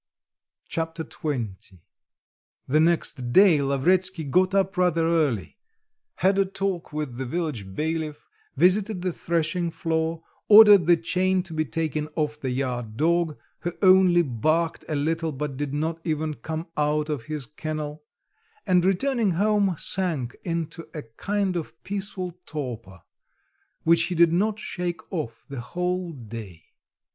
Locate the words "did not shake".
24.15-25.13